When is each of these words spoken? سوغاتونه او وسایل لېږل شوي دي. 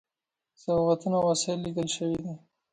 سوغاتونه 0.63 1.15
او 1.19 1.25
وسایل 1.31 1.59
لېږل 1.63 1.87
شوي 1.95 2.17
دي. 2.23 2.33